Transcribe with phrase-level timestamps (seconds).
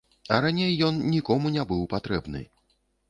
[0.35, 2.43] А раней ён нікому не быў патрэбны.